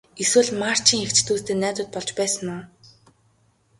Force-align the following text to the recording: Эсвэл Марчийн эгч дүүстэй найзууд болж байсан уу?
Эсвэл 0.21 0.49
Марчийн 0.61 1.01
эгч 1.05 1.17
дүүстэй 1.25 1.55
найзууд 1.61 1.89
болж 1.93 2.09
байсан 2.19 2.45
уу? 2.55 2.61